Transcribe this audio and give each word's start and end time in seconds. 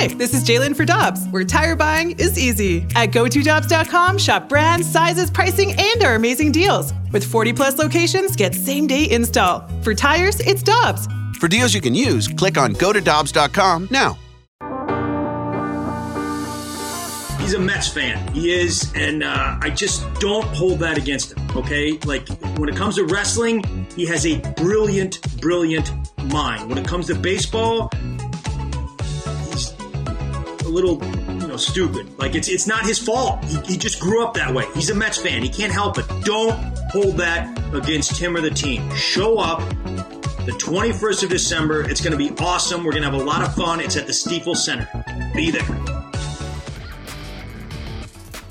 Hi, 0.00 0.06
this 0.06 0.32
is 0.32 0.42
Jalen 0.44 0.74
for 0.74 0.86
Dobbs, 0.86 1.26
where 1.28 1.44
tire 1.44 1.76
buying 1.76 2.12
is 2.12 2.38
easy. 2.38 2.86
At 2.96 3.10
GoToDobbs.com, 3.10 4.16
shop 4.16 4.48
brands, 4.48 4.90
sizes, 4.90 5.30
pricing, 5.30 5.74
and 5.78 6.02
our 6.02 6.14
amazing 6.14 6.52
deals. 6.52 6.94
With 7.12 7.22
40 7.22 7.52
plus 7.52 7.76
locations, 7.76 8.34
get 8.34 8.54
same 8.54 8.86
day 8.86 9.10
install. 9.10 9.68
For 9.82 9.94
tires, 9.94 10.40
it's 10.40 10.62
Dobbs. 10.62 11.06
For 11.38 11.48
deals 11.48 11.74
you 11.74 11.82
can 11.82 11.94
use, 11.94 12.28
click 12.28 12.56
on 12.56 12.72
GoToDobbs.com 12.76 13.88
now. 13.90 14.16
He's 17.38 17.52
a 17.52 17.58
Mets 17.58 17.88
fan. 17.88 18.26
He 18.32 18.54
is, 18.54 18.90
and 18.94 19.22
uh, 19.22 19.58
I 19.60 19.68
just 19.68 20.06
don't 20.14 20.46
hold 20.46 20.78
that 20.78 20.96
against 20.96 21.32
him. 21.36 21.46
Okay, 21.54 21.98
like 22.06 22.26
when 22.56 22.70
it 22.70 22.76
comes 22.76 22.96
to 22.96 23.04
wrestling, 23.04 23.86
he 23.94 24.06
has 24.06 24.24
a 24.24 24.38
brilliant, 24.56 25.20
brilliant 25.42 25.92
mind. 26.32 26.70
When 26.70 26.78
it 26.78 26.88
comes 26.88 27.08
to 27.08 27.14
baseball, 27.14 27.90
he's 27.92 28.19
a 28.19 28.19
little, 30.70 31.02
you 31.04 31.46
know, 31.46 31.56
stupid. 31.56 32.18
Like 32.18 32.34
it's 32.34 32.48
it's 32.48 32.66
not 32.66 32.86
his 32.86 32.98
fault. 32.98 33.44
He, 33.44 33.72
he 33.72 33.76
just 33.76 34.00
grew 34.00 34.24
up 34.24 34.34
that 34.34 34.54
way. 34.54 34.66
He's 34.74 34.90
a 34.90 34.94
Mets 34.94 35.18
fan. 35.18 35.42
He 35.42 35.48
can't 35.48 35.72
help 35.72 35.98
it. 35.98 36.06
Don't 36.24 36.54
hold 36.90 37.16
that 37.18 37.58
against 37.74 38.16
him 38.16 38.36
or 38.36 38.40
the 38.40 38.50
team. 38.50 38.88
Show 38.94 39.38
up. 39.38 39.60
The 40.46 40.52
21st 40.52 41.24
of 41.24 41.30
December. 41.30 41.88
It's 41.88 42.00
going 42.00 42.12
to 42.12 42.16
be 42.16 42.30
awesome. 42.42 42.82
We're 42.82 42.92
going 42.92 43.02
to 43.02 43.10
have 43.10 43.20
a 43.20 43.24
lot 43.24 43.42
of 43.42 43.54
fun. 43.54 43.78
It's 43.78 43.96
at 43.96 44.06
the 44.06 44.12
Stifel 44.12 44.56
Center. 44.56 44.88
Be 45.34 45.50
there. 45.50 46.00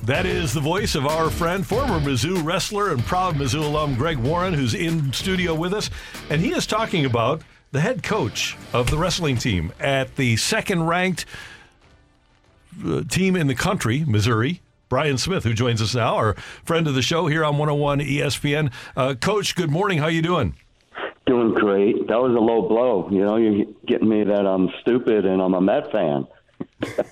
That 0.03 0.25
is 0.25 0.53
the 0.53 0.59
voice 0.59 0.95
of 0.95 1.05
our 1.05 1.30
friend, 1.30 1.66
former 1.66 1.99
Mizzou 1.99 2.44
wrestler 2.44 2.91
and 2.91 3.03
proud 3.03 3.36
Mizzou 3.36 3.61
alum 3.61 3.94
Greg 3.94 4.17
Warren, 4.17 4.55
who's 4.55 4.73
in 4.73 5.13
studio 5.13 5.53
with 5.53 5.72
us. 5.72 5.91
And 6.31 6.41
he 6.41 6.52
is 6.52 6.66
talking 6.66 7.05
about 7.05 7.44
the 7.72 7.80
head 7.80 8.02
coach 8.02 8.58
of 8.73 8.89
the 8.89 8.97
wrestling 8.97 9.38
team 9.38 9.72
at 9.80 10.16
the 10.16 10.36
second 10.38 10.88
ranked 10.88 11.27
team 13.09 13.35
in 13.35 13.47
the 13.47 13.55
country, 13.55 14.03
Missouri. 14.05 14.61
Brian 14.89 15.19
Smith, 15.19 15.44
who 15.44 15.53
joins 15.53 15.81
us 15.83 15.94
now, 15.94 16.16
our 16.16 16.33
friend 16.63 16.88
of 16.88 16.95
the 16.95 17.03
show 17.03 17.27
here 17.27 17.45
on 17.45 17.59
101 17.59 17.99
ESPN. 17.99 18.73
Uh, 18.97 19.13
coach, 19.13 19.55
good 19.55 19.69
morning. 19.69 19.99
How 19.99 20.08
you 20.08 20.23
doing? 20.23 20.55
Doing 21.27 21.53
great. 21.53 22.08
That 22.08 22.19
was 22.19 22.36
a 22.36 22.39
low 22.39 22.67
blow. 22.67 23.08
You 23.11 23.23
know, 23.23 23.36
you're 23.36 23.67
getting 23.86 24.09
me 24.09 24.23
that 24.23 24.47
I'm 24.47 24.67
stupid 24.81 25.25
and 25.25 25.41
I'm 25.41 25.53
a 25.53 25.61
Met 25.61 25.91
fan. 25.91 26.27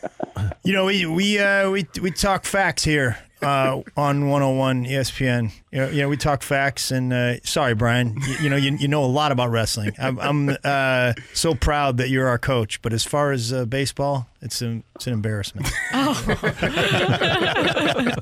You 0.64 0.74
know, 0.74 0.86
we 0.86 1.06
we 1.06 1.40
uh, 1.40 1.72
we 1.72 1.88
we 2.02 2.12
talk 2.12 2.44
facts 2.44 2.84
here 2.84 3.18
uh, 3.42 3.82
on 3.96 4.30
101 4.30 4.86
ESPN. 4.86 5.52
You 5.72 5.80
know, 5.80 5.90
you 5.90 6.02
know, 6.02 6.10
we 6.10 6.18
talk 6.18 6.42
facts. 6.42 6.92
And 6.92 7.14
uh, 7.14 7.40
sorry, 7.44 7.76
Brian, 7.76 8.18
you, 8.28 8.36
you 8.44 8.50
know, 8.50 8.56
you, 8.56 8.76
you 8.78 8.88
know 8.88 9.04
a 9.04 9.06
lot 9.06 9.32
about 9.32 9.52
wrestling. 9.52 9.92
I'm, 10.00 10.20
I'm 10.20 10.58
uh, 10.64 11.14
so 11.34 11.54
proud 11.56 11.98
that 11.98 12.10
you're 12.10 12.28
our 12.28 12.40
coach. 12.40 12.82
But 12.82 12.94
as 12.94 13.04
far 13.04 13.32
as 13.32 13.54
uh, 13.54 13.66
baseball, 13.66 14.28
it's 14.42 14.62
an 14.62 14.84
it's 14.96 15.08
an 15.08 15.14
embarrassment. 15.14 15.68
Oh. 15.94 16.14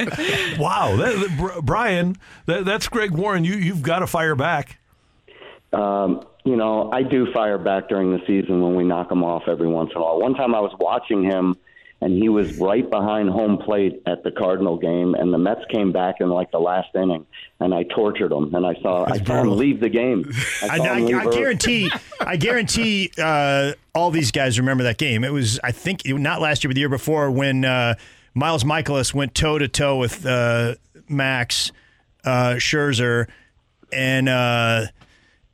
Wow, 0.58 0.95
that, 0.95 1.16
that- 1.16 1.61
Brian, 1.63 2.16
that, 2.45 2.66
that's 2.66 2.88
Greg 2.88 3.11
Warren. 3.11 3.43
You 3.43 3.55
you've 3.55 3.81
got 3.81 3.99
to 3.99 4.08
fire 4.08 4.36
back. 4.36 4.77
Um, 5.73 6.25
you 6.45 6.55
know, 6.55 6.91
I 6.91 7.03
do 7.03 7.31
fire 7.33 7.58
back 7.58 7.89
during 7.89 8.11
the 8.11 8.19
season 8.25 8.61
when 8.61 8.75
we 8.75 8.83
knock 8.83 9.11
him 9.11 9.23
off 9.23 9.43
every 9.47 9.67
once 9.67 9.91
in 9.93 9.97
a 9.97 10.03
while. 10.03 10.19
One 10.19 10.36
time 10.36 10.55
I 10.55 10.59
was 10.59 10.73
watching 10.80 11.23
him, 11.23 11.58
and 12.01 12.13
he 12.13 12.29
was 12.29 12.57
right 12.57 12.89
behind 12.89 13.29
home 13.29 13.57
plate 13.57 14.01
at 14.05 14.23
the 14.23 14.31
Cardinal 14.31 14.77
game, 14.77 15.15
and 15.15 15.33
the 15.33 15.38
Mets 15.38 15.61
came 15.71 15.91
back 15.91 16.15
in 16.19 16.29
like 16.29 16.52
the 16.52 16.59
last 16.59 16.89
inning, 16.93 17.25
and 17.59 17.73
I 17.73 17.83
tortured 17.83 18.31
him, 18.31 18.53
and 18.53 18.65
I 18.65 18.75
saw 18.81 19.05
I 19.05 19.17
saw 19.17 19.41
him 19.41 19.57
leave 19.57 19.79
the 19.79 19.89
game. 19.89 20.29
I, 20.61 20.77
I, 20.77 20.87
I, 20.87 21.19
I 21.21 21.31
guarantee, 21.31 21.89
I 22.19 22.35
guarantee, 22.35 23.11
uh, 23.17 23.73
all 23.93 24.11
these 24.11 24.31
guys 24.31 24.59
remember 24.59 24.83
that 24.83 24.97
game. 24.97 25.23
It 25.23 25.31
was, 25.31 25.59
I 25.63 25.71
think, 25.71 26.02
not 26.05 26.41
last 26.41 26.63
year, 26.63 26.69
but 26.69 26.75
the 26.75 26.81
year 26.81 26.89
before 26.89 27.31
when 27.31 27.63
uh, 27.63 27.95
Miles 28.33 28.63
Mikolas 28.63 29.13
went 29.13 29.33
toe 29.33 29.57
to 29.57 29.67
toe 29.67 29.97
with 29.97 30.25
uh, 30.25 30.75
Max 31.07 31.71
uh, 32.25 32.55
Scherzer, 32.55 33.27
and 33.93 34.27
uh, 34.27 34.87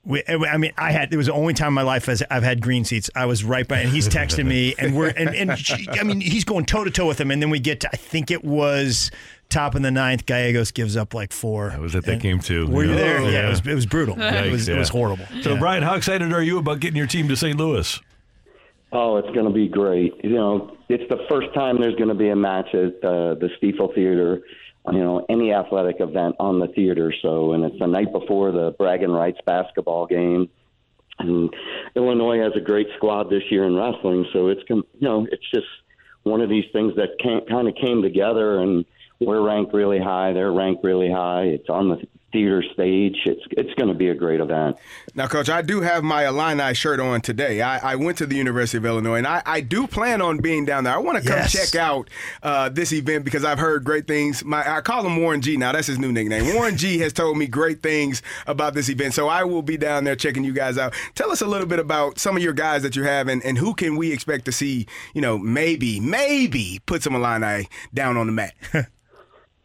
we, 0.03 0.23
I 0.27 0.57
mean, 0.57 0.71
I 0.77 0.91
had 0.91 1.13
it 1.13 1.17
was 1.17 1.27
the 1.27 1.33
only 1.33 1.53
time 1.53 1.69
in 1.69 1.73
my 1.75 1.81
life 1.83 2.09
as 2.09 2.23
I've 2.31 2.43
had 2.43 2.61
green 2.61 2.83
seats. 2.85 3.09
I 3.15 3.25
was 3.25 3.43
right 3.43 3.67
by, 3.67 3.79
and 3.79 3.89
he's 3.89 4.09
texting 4.09 4.47
me, 4.47 4.73
and 4.79 4.95
we're 4.95 5.09
and, 5.09 5.29
and 5.35 5.57
she- 5.59 5.87
I 5.91 6.03
mean, 6.03 6.21
he's 6.21 6.43
going 6.43 6.65
toe 6.65 6.83
to 6.83 6.91
toe 6.91 7.07
with 7.07 7.19
him, 7.21 7.29
and 7.31 7.41
then 7.41 7.49
we 7.49 7.59
get 7.59 7.81
to 7.81 7.89
I 7.93 7.97
think 7.97 8.31
it 8.31 8.43
was 8.43 9.11
top 9.49 9.75
in 9.75 9.81
the 9.81 9.91
ninth. 9.91 10.25
Gallegos 10.25 10.71
gives 10.71 10.97
up 10.97 11.13
like 11.13 11.31
four. 11.31 11.71
I 11.71 11.77
was 11.79 11.95
at 11.95 12.05
that 12.05 12.19
game 12.21 12.39
too. 12.39 12.65
Were 12.67 12.83
you 12.85 12.95
there? 12.95 13.19
Oh, 13.19 13.29
Yeah, 13.29 13.45
it 13.45 13.49
was 13.49 13.67
it 13.67 13.75
was 13.75 13.85
brutal. 13.85 14.19
it 14.19 14.51
was 14.51 14.67
it 14.67 14.77
was 14.77 14.89
horrible. 14.89 15.25
So, 15.41 15.53
Yeah. 15.53 15.59
Brian, 15.59 15.83
how 15.83 15.93
excited 15.95 16.33
are 16.33 16.41
you 16.43 16.57
about 16.57 16.79
getting 16.79 16.97
your 16.97 17.07
team 17.07 17.27
to 17.27 17.35
St. 17.35 17.57
Louis? 17.57 17.99
Oh, 18.93 19.17
it's 19.17 19.29
going 19.33 19.45
to 19.45 19.53
be 19.53 19.69
great. 19.69 20.13
You 20.23 20.31
know, 20.31 20.75
it's 20.89 21.07
the 21.09 21.25
first 21.29 21.53
time 21.53 21.79
there's 21.79 21.95
going 21.95 22.09
to 22.09 22.13
be 22.15 22.27
a 22.29 22.35
match 22.35 22.67
at 22.73 22.95
uh, 23.03 23.35
the 23.35 23.49
Stifel 23.61 23.93
Theater, 23.95 24.41
you 24.87 24.99
know, 24.99 25.25
any 25.29 25.53
athletic 25.53 25.97
event 25.99 26.35
on 26.39 26.59
the 26.59 26.67
theater. 26.67 27.13
So, 27.21 27.53
and 27.53 27.63
it's 27.63 27.77
the 27.79 27.87
night 27.87 28.11
before 28.11 28.51
the 28.51 28.73
Bragging 28.77 29.11
Rights 29.11 29.39
basketball 29.45 30.07
game. 30.07 30.49
And 31.19 31.53
Illinois 31.95 32.39
has 32.39 32.53
a 32.55 32.61
great 32.61 32.87
squad 32.97 33.29
this 33.29 33.43
year 33.51 33.65
in 33.65 33.75
wrestling. 33.75 34.25
So 34.33 34.47
it's, 34.47 34.61
you 34.69 34.83
know, 34.99 35.27
it's 35.31 35.49
just 35.53 35.67
one 36.23 36.41
of 36.41 36.49
these 36.49 36.65
things 36.73 36.95
that 36.95 37.19
can 37.19 37.41
kind 37.47 37.67
of 37.67 37.75
came 37.75 38.01
together 38.01 38.59
and 38.59 38.85
we're 39.19 39.41
ranked 39.41 39.73
really 39.73 39.99
high. 39.99 40.33
They're 40.33 40.51
ranked 40.51 40.83
really 40.83 41.11
high. 41.11 41.43
It's 41.43 41.69
on 41.69 41.89
the 41.89 42.07
theater 42.31 42.63
stage. 42.73 43.17
It's, 43.25 43.41
it's 43.51 43.73
going 43.75 43.87
to 43.89 43.93
be 43.93 44.09
a 44.09 44.15
great 44.15 44.39
event. 44.39 44.77
Now, 45.15 45.27
Coach, 45.27 45.49
I 45.49 45.61
do 45.61 45.81
have 45.81 46.03
my 46.03 46.27
Illini 46.27 46.73
shirt 46.73 46.99
on 46.99 47.21
today. 47.21 47.61
I, 47.61 47.91
I 47.93 47.95
went 47.95 48.17
to 48.19 48.25
the 48.25 48.35
University 48.35 48.77
of 48.77 48.85
Illinois, 48.85 49.17
and 49.17 49.27
I, 49.27 49.41
I 49.45 49.61
do 49.61 49.87
plan 49.87 50.21
on 50.21 50.37
being 50.37 50.65
down 50.65 50.83
there. 50.85 50.93
I 50.93 50.97
want 50.97 51.21
to 51.21 51.27
come 51.29 51.39
Yes. 51.39 51.51
check 51.51 51.79
out 51.81 52.09
uh, 52.43 52.69
this 52.69 52.91
event 52.93 53.25
because 53.25 53.43
I've 53.43 53.59
heard 53.59 53.83
great 53.83 54.07
things. 54.07 54.43
My 54.45 54.77
I 54.77 54.81
call 54.81 55.05
him 55.05 55.17
Warren 55.21 55.41
G. 55.41 55.57
Now 55.57 55.71
that's 55.71 55.87
his 55.87 55.99
new 55.99 56.11
nickname. 56.11 56.53
Warren 56.55 56.77
G. 56.77 56.97
has 56.99 57.13
told 57.13 57.37
me 57.37 57.47
great 57.47 57.81
things 57.81 58.21
about 58.47 58.73
this 58.73 58.89
event, 58.89 59.13
so 59.13 59.27
I 59.27 59.43
will 59.43 59.61
be 59.61 59.77
down 59.77 60.03
there 60.03 60.15
checking 60.15 60.43
you 60.43 60.53
guys 60.53 60.77
out. 60.77 60.93
Tell 61.15 61.31
us 61.31 61.41
a 61.41 61.47
little 61.47 61.67
bit 61.67 61.79
about 61.79 62.19
some 62.19 62.37
of 62.37 62.43
your 62.43 62.53
guys 62.53 62.83
that 62.83 62.95
you 62.95 63.03
have, 63.03 63.27
and, 63.27 63.43
and 63.43 63.57
who 63.57 63.73
can 63.73 63.95
we 63.95 64.11
expect 64.11 64.45
to 64.45 64.51
see? 64.51 64.87
You 65.13 65.21
know, 65.21 65.37
maybe 65.37 65.99
maybe 65.99 66.79
put 66.85 67.03
some 67.03 67.15
Illini 67.15 67.67
down 67.93 68.17
on 68.17 68.27
the 68.27 68.33
mat. 68.33 68.53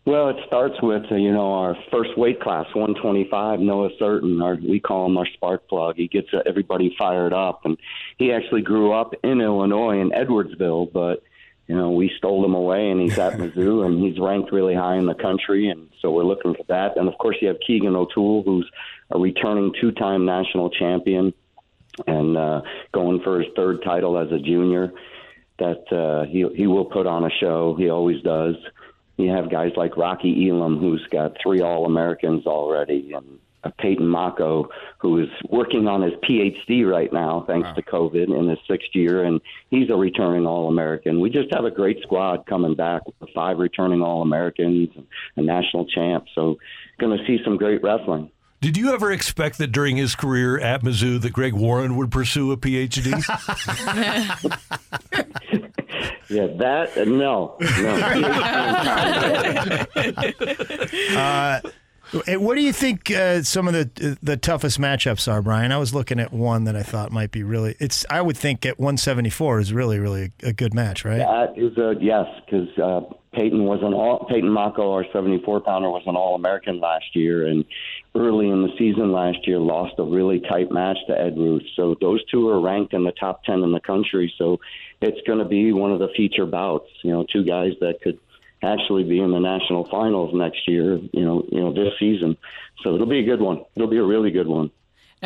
Well, 0.07 0.29
it 0.29 0.37
starts 0.47 0.81
with 0.81 1.03
uh, 1.11 1.17
you 1.17 1.33
know 1.33 1.53
our 1.53 1.77
first 1.91 2.17
weight 2.17 2.41
class, 2.41 2.67
125. 2.75 3.59
Noah 3.59 3.91
Surtin, 4.01 4.41
our 4.41 4.55
we 4.55 4.79
call 4.79 5.07
him 5.07 5.19
our 5.19 5.27
spark 5.27 5.69
plug. 5.69 5.97
He 5.97 6.07
gets 6.07 6.29
uh, 6.33 6.43
everybody 6.47 6.95
fired 6.97 7.33
up, 7.33 7.65
and 7.65 7.77
he 8.17 8.33
actually 8.33 8.63
grew 8.63 8.93
up 8.93 9.15
in 9.25 9.41
Illinois 9.41 10.01
in 10.01 10.11
Edwardsville, 10.11 10.93
but 10.93 11.25
you 11.67 11.77
know 11.77 11.91
we 11.91 12.13
stole 12.19 12.45
him 12.45 12.55
away, 12.55 12.89
and 12.89 13.01
he's 13.01 13.19
at 13.19 13.33
Mizzou, 13.39 13.85
and 13.85 14.01
he's 14.01 14.21
ranked 14.21 14.53
really 14.53 14.77
high 14.77 14.95
in 14.95 15.07
the 15.07 15.15
country, 15.15 15.71
and 15.71 15.89
so 16.01 16.13
we're 16.13 16.23
looking 16.23 16.55
for 16.55 16.65
that. 16.69 16.97
And 16.97 17.09
of 17.09 17.19
course, 17.19 17.39
you 17.43 17.49
have 17.49 17.59
Keegan 17.67 17.97
O'Toole, 17.97 18.45
who's 18.45 18.71
a 19.11 19.19
returning 19.19 19.75
two-time 19.81 20.25
national 20.25 20.71
champion, 20.71 21.35
and 22.07 22.37
uh, 22.37 22.61
going 22.93 23.23
for 23.25 23.41
his 23.41 23.53
third 23.57 23.83
title 23.83 24.17
as 24.19 24.31
a 24.31 24.39
junior. 24.39 24.93
That 25.59 25.91
uh, 25.91 26.31
he 26.31 26.47
he 26.55 26.69
will 26.69 26.85
put 26.85 27.09
on 27.09 27.25
a 27.25 27.31
show. 27.41 27.75
He 27.77 27.89
always 27.89 28.23
does. 28.23 28.55
You 29.17 29.31
have 29.31 29.51
guys 29.51 29.73
like 29.77 29.97
Rocky 29.97 30.49
Elam, 30.49 30.79
who's 30.79 31.07
got 31.11 31.37
three 31.43 31.61
All 31.61 31.87
Americans 31.87 32.47
already, 32.47 33.13
and 33.15 33.39
uh, 33.65 33.71
Peyton 33.79 34.07
Mocco, 34.07 34.67
who 34.99 35.19
is 35.19 35.29
working 35.49 35.89
on 35.89 36.03
his 36.03 36.13
PhD 36.29 36.89
right 36.89 37.13
now, 37.13 37.45
thanks 37.47 37.69
to 37.77 37.83
COVID, 37.83 38.37
in 38.37 38.49
his 38.49 38.59
sixth 38.69 38.91
year, 38.93 39.25
and 39.25 39.41
he's 39.71 39.91
a 39.91 39.97
returning 39.97 40.47
All 40.47 40.69
American. 40.69 41.21
We 41.21 41.31
just 41.31 41.53
have 41.55 41.65
a 41.65 41.71
great 41.71 42.03
squad 42.03 42.47
coming 42.47 42.75
back 42.75 43.07
with 43.07 43.31
five 43.35 43.59
returning 43.59 44.03
All 44.03 44.23
Americans 44.23 44.91
and 44.95 45.07
a 45.37 45.43
national 45.43 45.87
champ. 45.87 46.27
So, 46.35 46.59
going 46.99 47.17
to 47.17 47.25
see 47.27 47.43
some 47.45 47.57
great 47.57 47.83
wrestling. 47.83 48.31
Did 48.61 48.77
you 48.79 48.93
ever 48.95 49.13
expect 49.13 49.59
that 49.59 49.69
during 49.69 49.97
his 49.97 50.15
career 50.15 50.59
at 50.59 50.83
Mizzou 50.83 51.21
that 51.21 51.33
Greg 51.33 51.53
Warren 51.53 51.97
would 51.97 52.11
pursue 52.11 52.53
a 52.53 52.57
PhD? 52.57 53.13
Yeah, 56.29 56.49
that 56.59 56.97
uh, 56.97 57.05
no, 57.05 57.57
no. 57.81 57.97
Uh, 61.17 61.61
Hey, 62.25 62.37
what 62.37 62.55
do 62.55 62.63
you 62.63 62.73
think 62.73 63.11
uh, 63.11 63.43
some 63.43 63.67
of 63.67 63.75
the 63.75 64.17
the 64.23 64.37
toughest 64.37 64.79
matchups 64.79 65.31
are, 65.31 65.43
Brian? 65.43 65.73
I 65.73 65.79
was 65.79 65.93
looking 65.93 66.21
at 66.21 66.33
one 66.33 66.65
that 66.65 66.77
I 66.77 66.85
thought 66.85 67.11
might 67.11 67.33
be 67.33 67.43
really. 67.43 67.75
It's 67.81 68.07
I 68.09 68.21
would 68.21 68.37
think 68.37 68.65
at 68.65 68.79
174 68.79 69.59
is 69.59 69.73
really 69.73 69.99
really 69.99 70.33
a 70.43 70.53
good 70.53 70.73
match, 70.73 71.05
right? 71.05 71.19
That 71.19 71.55
is 71.57 71.77
a 71.77 71.95
yes, 72.01 72.27
because 72.45 72.69
uh, 72.79 73.01
Peyton 73.37 73.65
was 73.65 73.81
an 73.83 73.93
all 73.93 74.25
Peyton 74.25 74.49
Mocco, 74.49 74.93
our 74.95 75.05
74 75.13 75.61
pounder, 75.61 75.91
was 75.91 76.03
an 76.07 76.17
All 76.17 76.35
American 76.35 76.81
last 76.81 77.15
year, 77.15 77.47
and 77.47 77.67
early 78.15 78.49
in 78.49 78.63
the 78.63 78.73
season 78.79 79.13
last 79.13 79.47
year 79.47 79.59
lost 79.59 79.95
a 79.99 80.03
really 80.03 80.41
tight 80.41 80.73
match 80.73 80.97
to 81.07 81.21
Ed 81.21 81.37
Ruth. 81.37 81.63
So 81.77 81.95
those 82.01 82.25
two 82.31 82.49
are 82.49 82.59
ranked 82.59 82.95
in 82.95 83.05
the 83.05 83.13
top 83.13 83.45
10 83.45 83.63
in 83.63 83.73
the 83.73 83.81
country. 83.81 84.33
So 84.39 84.59
it's 85.03 85.21
going 85.27 85.39
to 85.39 85.45
be 85.45 85.73
one 85.73 85.93
of 85.93 85.99
the 85.99 86.09
feature 86.17 86.47
bouts. 86.47 86.89
You 87.03 87.13
know, 87.13 87.27
two 87.31 87.45
guys 87.45 87.73
that 87.81 88.01
could 88.01 88.19
actually 88.63 89.05
be 89.05 89.21
in 89.21 89.31
the 89.33 89.39
national 89.39 89.85
finals 89.91 90.35
next 90.35 90.67
year. 90.67 90.99
You 91.13 91.25
know, 91.25 91.45
you 91.53 91.61
know 91.61 91.75
this 91.75 91.93
season. 92.01 92.39
So 92.83 92.95
it'll 92.95 93.07
be 93.07 93.21
a 93.21 93.27
good 93.27 93.43
one. 93.43 93.65
It'll 93.75 93.91
be 93.91 93.99
a 93.99 94.05
really 94.05 94.31
good 94.31 94.49
one. 94.49 94.71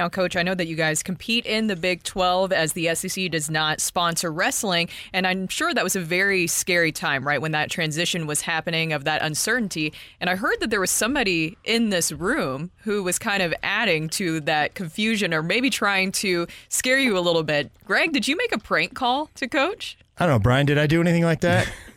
Now, 0.00 0.08
Coach, 0.08 0.35
I 0.35 0.43
know 0.43 0.55
that 0.55 0.67
you 0.67 0.76
guys 0.76 1.02
compete 1.02 1.44
in 1.44 1.67
the 1.67 1.76
Big 1.76 2.02
12 2.05 2.55
as 2.55 2.73
the 2.73 2.94
SEC 2.94 3.31
does 3.31 3.50
not 3.50 3.82
sponsor 3.82 4.32
wrestling. 4.32 4.88
And 5.12 5.26
I'm 5.26 5.47
sure 5.47 5.75
that 5.75 5.85
was 5.85 5.94
a 5.94 6.00
very 6.00 6.47
scary 6.47 6.91
time, 6.91 7.23
right, 7.23 7.38
when 7.38 7.52
that 7.52 7.70
transition 7.70 8.26
was 8.26 8.41
happening 8.41 8.94
of 8.94 9.05
that 9.05 9.20
uncertainty. 9.20 9.93
And 10.19 10.31
I 10.31 10.37
heard 10.37 10.58
that 10.61 10.70
there 10.70 10.81
was 10.81 10.91
somebody 10.91 11.58
in 11.64 11.91
this 11.91 12.12
room 12.12 12.70
who 12.79 13.02
was 13.02 13.19
kind 13.19 13.43
of 13.43 13.52
adding 13.62 14.08
to 14.08 14.41
that 14.41 14.75
confusion 14.75 15.35
or 15.35 15.43
maybe 15.43 15.69
trying 15.69 16.12
to 16.12 16.46
scare 16.70 16.99
you 16.99 17.19
a 17.19 17.20
little 17.20 17.43
bit. 17.43 17.70
Greg, 17.85 18.14
did 18.14 18.26
you 18.26 18.38
make 18.38 18.53
a 18.53 18.58
prank 18.58 18.94
call 18.94 19.29
to 19.35 19.46
Coach? 19.49 19.99
I 20.17 20.25
don't 20.25 20.37
know, 20.37 20.38
Brian. 20.38 20.64
Did 20.64 20.79
I 20.79 20.87
do 20.87 21.03
anything 21.03 21.25
like 21.25 21.43
that? 21.43 21.70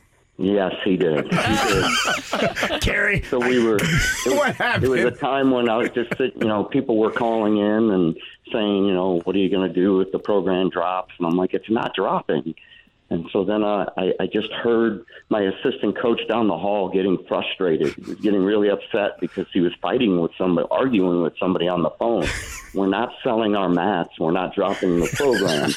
Yes, 0.44 0.74
he 0.84 0.98
did. 0.98 1.24
He 1.26 1.30
did. 1.32 2.82
Carrie. 2.82 3.24
So 3.30 3.40
we 3.40 3.64
were. 3.64 3.80
It, 4.26 4.38
What 4.38 4.56
happened? 4.56 4.86
It 4.86 4.90
was 4.90 5.04
a 5.06 5.12
time 5.12 5.52
when 5.52 5.70
I 5.70 5.78
was 5.78 5.90
just 5.90 6.10
sitting. 6.18 6.42
You 6.42 6.48
know, 6.48 6.64
people 6.64 6.98
were 6.98 7.12
calling 7.12 7.58
in 7.58 7.92
and 7.92 8.18
saying, 8.52 8.86
you 8.86 8.94
know, 8.94 9.20
what 9.24 9.36
are 9.36 9.40
you 9.40 9.50
going 9.50 9.68
to 9.68 9.74
do 9.74 10.02
if 10.02 10.12
the 10.12 10.20
program 10.20 10.70
drops? 10.70 11.14
And 11.18 11.28
I'm 11.28 11.36
like, 11.36 11.54
it's 11.54 11.70
not 11.70 11.94
dropping. 11.96 12.56
And 13.10 13.28
so 13.32 13.44
then 13.44 13.64
uh, 13.64 13.86
I, 13.98 14.14
I 14.20 14.28
just 14.28 14.52
heard 14.52 15.06
my 15.30 15.42
assistant 15.42 15.98
coach 15.98 16.22
down 16.28 16.48
the 16.48 16.58
hall 16.58 16.90
getting 16.90 17.24
frustrated, 17.28 17.94
He 17.94 18.02
was 18.02 18.16
getting 18.16 18.44
really 18.44 18.70
upset 18.70 19.20
because 19.20 19.46
he 19.54 19.60
was 19.60 19.74
fighting 19.82 20.20
with 20.20 20.32
somebody, 20.38 20.68
arguing 20.72 21.22
with 21.22 21.34
somebody 21.38 21.68
on 21.68 21.84
the 21.84 21.92
phone. 21.92 22.26
We're 22.74 22.88
not 22.88 23.14
selling 23.24 23.56
our 23.56 23.70
mats. 23.70 24.18
We're 24.20 24.32
not 24.32 24.56
dropping 24.56 25.00
the 25.00 25.08
program. 25.14 25.72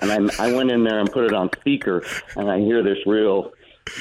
and 0.00 0.30
I, 0.40 0.46
I 0.48 0.54
went 0.54 0.70
in 0.70 0.84
there 0.84 0.98
and 0.98 1.12
put 1.12 1.24
it 1.24 1.34
on 1.34 1.50
speaker, 1.60 2.04
and 2.36 2.50
I 2.50 2.60
hear 2.60 2.82
this 2.82 2.98
real. 3.06 3.52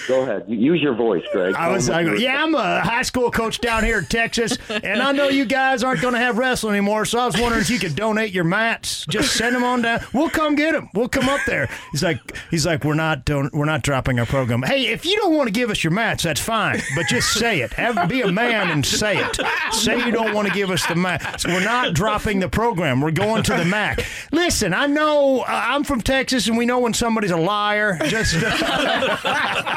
Go 0.07 0.21
ahead, 0.21 0.45
use 0.47 0.79
your 0.79 0.93
voice, 0.93 1.23
Greg. 1.33 1.55
I 1.55 1.69
was, 1.69 1.89
I 1.89 2.03
go, 2.03 2.13
yeah, 2.13 2.43
I'm 2.43 2.53
a 2.53 2.81
high 2.81 3.01
school 3.01 3.31
coach 3.31 3.59
down 3.59 3.83
here 3.83 3.97
in 3.97 4.05
Texas, 4.05 4.55
and 4.69 5.01
I 5.01 5.11
know 5.11 5.27
you 5.29 5.43
guys 5.43 5.83
aren't 5.83 6.01
going 6.01 6.13
to 6.13 6.19
have 6.19 6.37
wrestling 6.37 6.75
anymore. 6.75 7.03
So 7.05 7.19
I 7.19 7.25
was 7.25 7.39
wondering 7.39 7.61
if 7.61 7.69
you 7.69 7.79
could 7.79 7.95
donate 7.95 8.31
your 8.31 8.43
mats. 8.43 9.05
Just 9.07 9.35
send 9.35 9.55
them 9.55 9.63
on 9.63 9.81
down. 9.81 10.01
We'll 10.13 10.29
come 10.29 10.55
get 10.55 10.73
them. 10.73 10.89
We'll 10.93 11.09
come 11.09 11.27
up 11.27 11.41
there. 11.47 11.67
He's 11.91 12.03
like, 12.03 12.19
he's 12.51 12.65
like, 12.65 12.83
we're 12.83 12.93
not, 12.93 13.25
don- 13.25 13.49
we're 13.53 13.65
not 13.65 13.81
dropping 13.81 14.19
our 14.19 14.25
program. 14.27 14.61
Hey, 14.61 14.87
if 14.87 15.03
you 15.05 15.15
don't 15.17 15.35
want 15.35 15.47
to 15.47 15.51
give 15.53 15.71
us 15.71 15.83
your 15.83 15.91
mats, 15.91 16.23
that's 16.23 16.41
fine, 16.41 16.79
but 16.95 17.07
just 17.07 17.33
say 17.33 17.61
it. 17.61 17.73
Have 17.73 18.07
be 18.07 18.21
a 18.21 18.31
man 18.31 18.69
and 18.69 18.85
say 18.85 19.17
it. 19.17 19.39
Say 19.71 20.05
you 20.05 20.11
don't 20.11 20.33
want 20.33 20.47
to 20.47 20.53
give 20.53 20.69
us 20.69 20.85
the 20.85 20.95
mats. 20.95 21.45
We're 21.45 21.63
not 21.63 21.95
dropping 21.95 22.39
the 22.39 22.49
program. 22.49 23.01
We're 23.01 23.11
going 23.11 23.43
to 23.43 23.53
the 23.55 23.65
MAC. 23.65 24.05
Listen, 24.31 24.73
I 24.73 24.85
know 24.85 25.39
uh, 25.41 25.45
I'm 25.47 25.83
from 25.83 26.01
Texas, 26.01 26.47
and 26.47 26.57
we 26.57 26.65
know 26.65 26.79
when 26.79 26.93
somebody's 26.93 27.31
a 27.31 27.37
liar. 27.37 27.97
Just. 28.05 28.35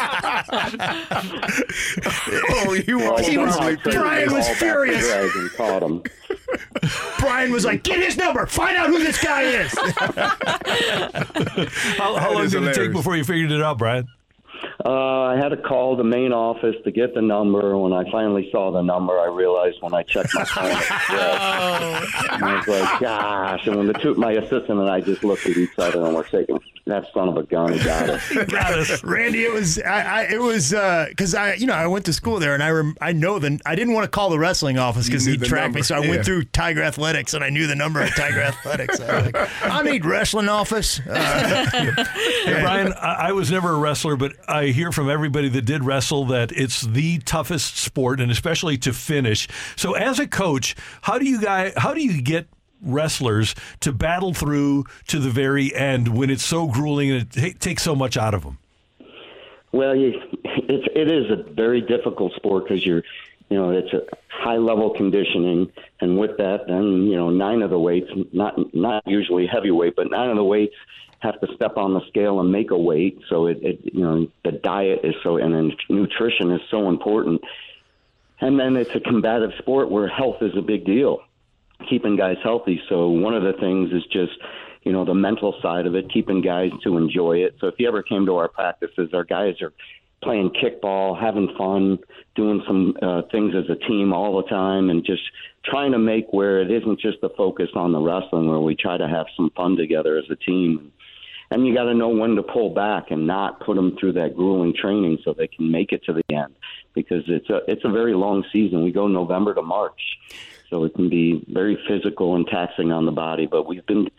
oh, 1.46 2.75
you 2.87 2.99
were 2.99 3.20
He 3.23 3.38
was- 3.38 3.56
probably 3.56 3.76
Brian 3.93 4.32
was 4.32 4.44
All 4.46 4.50
back 4.52 4.58
to 4.58 4.64
furious. 4.64 5.06
Greg 5.06 5.31
and 5.37 5.50
caught 5.52 5.82
him. 5.82 6.02
Brian 7.19 7.50
was 7.52 7.64
like, 7.64 7.82
"Get 7.82 8.00
his 8.00 8.17
number. 8.17 8.46
Find 8.46 8.76
out 8.76 8.88
who 8.88 8.99
this 8.99 9.23
guy 9.23 9.43
is." 9.43 9.73
How, 11.99 12.17
how 12.17 12.32
long 12.35 12.44
is 12.44 12.52
did 12.52 12.62
it 12.64 12.75
take 12.75 12.93
before 12.93 13.17
you 13.17 13.25
figured 13.25 13.50
it 13.52 13.62
out, 13.62 13.79
Brian? 13.79 14.06
Uh, 14.85 15.23
I 15.23 15.37
had 15.37 15.49
to 15.49 15.57
call 15.57 15.97
the 15.97 16.05
main 16.05 16.33
office 16.33 16.77
to 16.85 16.91
get 16.91 17.15
the 17.15 17.23
number. 17.23 17.79
When 17.79 17.95
I 17.95 18.11
finally 18.11 18.51
saw 18.53 18.71
the 18.71 18.83
number, 18.83 19.19
I 19.19 19.27
realized 19.27 19.81
when 19.81 19.95
I 19.95 20.03
checked 20.03 20.35
my 20.35 20.45
phone, 20.45 20.67
it 20.67 20.91
and 22.33 22.45
I 22.45 22.57
was 22.59 22.69
like, 22.69 23.01
"Gosh!" 23.01 23.67
And 23.67 23.77
when 23.77 23.87
the 23.87 23.95
two, 23.95 24.15
my 24.15 24.33
assistant 24.33 24.79
and 24.81 24.91
I 24.91 25.01
just 25.01 25.25
looked 25.25 25.47
at 25.47 25.57
each 25.57 25.71
other 25.79 26.05
and 26.05 26.15
we're 26.15 26.27
shaking. 26.27 26.59
That 26.87 27.11
son 27.15 27.31
of 27.31 27.37
a 27.39 27.45
gun 27.45 27.79
got 27.79 28.11
it. 28.11 28.49
Got 28.51 28.79
us. 28.79 29.03
Randy, 29.03 29.45
it 29.45 29.51
was 29.51 29.79
I, 29.81 30.03
I 30.03 30.23
it 30.25 30.39
was 30.39 30.69
because 31.09 31.35
I 31.35 31.55
you 31.55 31.67
know 31.67 31.73
I 31.73 31.87
went 31.87 32.05
to 32.05 32.13
school 32.13 32.39
there 32.39 32.53
and 32.53 32.63
I 32.63 32.69
rem, 32.69 32.95
I 33.01 33.13
know 33.13 33.39
the 33.39 33.59
I 33.65 33.75
didn't 33.75 33.95
want 33.95 34.05
to 34.05 34.11
call 34.11 34.29
the 34.29 34.39
wrestling 34.39 34.77
office 34.77 35.07
because 35.07 35.25
he 35.25 35.33
knew 35.33 35.39
the 35.39 35.47
tracked 35.47 35.75
me, 35.75 35.81
so 35.81 35.95
I 35.95 36.01
yeah. 36.01 36.11
went 36.11 36.27
through 36.27 36.45
Tiger 36.45 36.83
Athletics 36.83 37.33
and 37.33 37.43
I 37.43 37.49
knew 37.49 37.67
the 37.67 37.75
number 37.75 38.03
of 38.03 38.11
Tiger 38.15 38.41
Athletics. 38.43 39.01
I, 39.01 39.21
like, 39.23 39.65
I 39.65 39.83
need 39.83 40.05
wrestling 40.05 40.51
office. 40.51 41.01
Uh, 41.01 41.71
Hey, 42.45 42.61
Brian, 42.61 42.93
I, 42.93 43.29
I 43.29 43.33
was 43.33 43.51
never 43.51 43.71
a 43.71 43.79
wrestler, 43.79 44.17
but 44.17 44.35
I 44.47 44.67
hear 44.75 44.93
from 44.93 45.09
everybody 45.09 45.49
that 45.49 45.62
did 45.62 45.85
wrestle 45.85 46.26
that 46.26 46.53
it's 46.53 46.82
the 46.82 47.19
toughest 47.21 47.79
sport, 47.79 48.21
and 48.21 48.31
especially 48.31 48.76
to 48.79 48.93
finish. 48.93 49.49
So, 49.76 49.94
as 49.94 50.19
a 50.19 50.26
coach, 50.26 50.75
how 51.03 51.19
do 51.19 51.25
you 51.25 51.41
guys, 51.41 51.73
how 51.76 51.94
do 51.94 52.03
you 52.03 52.21
get 52.21 52.47
wrestlers 52.82 53.55
to 53.81 53.93
battle 53.93 54.35
through 54.35 54.85
to 55.06 55.19
the 55.19 55.31
very 55.31 55.75
end 55.75 56.09
when 56.09 56.29
it's 56.29 56.44
so 56.44 56.67
grueling 56.67 57.11
and 57.11 57.23
it 57.23 57.31
ta- 57.31 57.59
takes 57.59 57.82
so 57.82 57.94
much 57.94 58.17
out 58.17 58.35
of 58.35 58.43
them? 58.43 58.59
Well, 59.73 59.97
you, 59.97 60.21
it's 60.44 60.87
it 60.94 61.11
is 61.11 61.31
a 61.31 61.50
very 61.53 61.81
difficult 61.81 62.35
sport 62.35 62.65
because 62.65 62.85
you're, 62.85 63.03
you 63.49 63.56
know, 63.56 63.70
it's 63.70 63.93
a 63.93 64.03
high 64.29 64.59
level 64.59 64.91
conditioning, 64.91 65.73
and 66.00 66.19
with 66.19 66.37
that, 66.37 66.67
then 66.69 67.06
you 67.06 67.17
know, 67.17 67.31
nine 67.31 67.62
of 67.62 67.70
the 67.70 67.79
weights, 67.79 68.11
not 68.32 68.75
not 68.75 69.03
usually 69.06 69.47
heavyweight, 69.47 69.97
but 69.97 70.11
nine 70.11 70.31
of 70.31 70.37
the 70.37 70.44
weights 70.44 70.75
have 71.25 71.41
to 71.41 71.49
step 71.56 71.76
on 71.76 71.94
the 71.94 72.00
scale 72.09 72.38
and 72.41 72.53
make 72.53 72.71
a 72.71 72.79
weight. 72.79 73.19
So 73.29 73.47
it, 73.47 73.59
it 73.62 73.81
you 73.93 74.03
know, 74.03 74.29
the 74.44 74.53
diet 74.53 75.00
is 75.03 75.15
so, 75.25 75.38
and 75.38 75.53
then 75.53 75.73
nutrition 75.88 76.53
is 76.53 76.61
so 76.71 76.88
important. 76.88 77.41
And 78.41 78.61
then 78.61 78.76
it's 78.76 78.94
a 78.94 79.00
combative 79.00 79.50
sport 79.59 79.91
where 79.91 80.06
health 80.06 80.37
is 80.43 80.53
a 80.56 80.62
big 80.62 80.85
deal, 80.85 81.21
keeping 81.88 82.17
guys 82.17 82.37
healthy. 82.43 82.81
So 82.88 83.09
one 83.09 83.35
of 83.35 83.43
the 83.43 83.55
things 83.55 83.93
is 83.93 84.05
just, 84.12 84.32
you 84.82 84.93
know, 84.93 85.05
the 85.05 85.15
mental 85.15 85.55
side 85.62 85.87
of 85.87 85.94
it, 85.94 86.12
keeping 86.12 86.43
guys 86.43 86.71
to 86.85 86.97
enjoy 86.97 87.38
it. 87.38 87.56
So 87.61 87.69
if 87.69 87.75
you 87.79 87.88
ever 87.88 88.03
came 88.03 88.27
to 88.27 88.37
our 88.37 88.49
practices, 88.49 89.11
our 89.15 89.25
guys 89.25 89.62
are 89.62 89.73
playing 90.23 90.50
kickball, 90.50 91.20
having 91.20 91.55
fun, 91.56 91.99
doing 92.35 92.62
some 92.67 92.97
uh, 93.00 93.23
things 93.31 93.55
as 93.55 93.69
a 93.70 93.77
team 93.87 94.12
all 94.12 94.43
the 94.43 94.49
time, 94.49 94.91
and 94.91 95.05
just 95.05 95.23
trying 95.65 95.93
to 95.93 95.99
make 95.99 96.27
where 96.32 96.61
it 96.61 96.70
isn't 96.70 96.99
just 96.99 97.20
the 97.20 97.31
focus 97.37 97.69
on 97.75 97.93
the 97.93 98.00
wrestling, 98.00 98.49
where 98.49 98.61
we 98.61 98.75
try 98.75 98.97
to 98.97 99.06
have 99.06 99.27
some 99.37 99.50
fun 99.56 99.77
together 99.77 100.19
as 100.19 100.25
a 100.31 100.37
team. 100.37 100.93
And 101.55 101.65
you 101.65 101.73
got 101.73 101.85
to 101.85 101.95
know 101.95 102.09
when 102.09 102.35
to 102.35 102.43
pull 102.43 102.71
back 102.71 103.12
and 103.12 103.29
not 103.29 103.61
put 103.61 103.77
them 103.77 103.97
through 104.01 104.15
that 104.15 104.35
grueling 104.35 104.75
training 104.75 105.19
so 105.25 105.33
they 105.33 105.47
can 105.47 105.71
make 105.71 105.93
it 105.93 106.03
to 106.06 106.12
the 106.12 106.35
end 106.35 106.53
because 106.95 107.23
it's 107.29 107.49
a 107.49 107.61
it's 107.69 107.85
a 107.85 107.91
very 107.91 108.12
long 108.12 108.43
season. 108.53 108.83
We 108.83 108.91
go 108.91 109.06
November 109.06 109.55
to 109.55 109.62
March, 109.62 110.01
so 110.69 110.83
it 110.83 110.97
can 110.97 111.09
be 111.09 111.45
very 111.49 111.79
physical 111.87 112.35
and 112.35 112.45
taxing 112.49 112.91
on 112.91 113.06
the 113.06 113.12
body. 113.12 113.47
But 113.47 113.69
we've 113.69 113.87
been 113.87 114.11